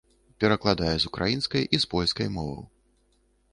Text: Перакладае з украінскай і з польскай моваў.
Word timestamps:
Перакладае 0.43 0.93
з 1.03 1.09
украінскай 1.09 1.63
і 1.79 1.83
з 1.85 1.91
польскай 1.93 2.27
моваў. 2.41 2.61